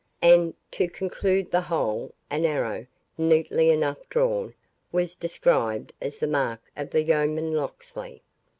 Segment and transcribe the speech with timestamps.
[0.23, 2.87] And, to conclude the whole, an arrow,
[3.19, 4.55] neatly enough drawn,
[4.91, 8.23] was described as the mark of the yeoman Locksley.